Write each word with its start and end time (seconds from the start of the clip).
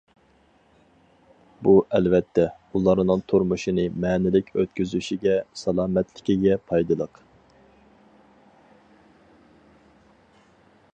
بۇ، 1.67 1.73
ئەلۋەتتە، 1.97 2.45
ئۇلارنىڭ 2.79 3.21
تۇرمۇشىنى 3.33 3.85
مەنىلىك 4.05 4.49
ئۆتكۈزۈشىگە، 4.55 5.37
سالامەتلىكىگە 5.65 6.57
پايدىلىق. 6.71 7.23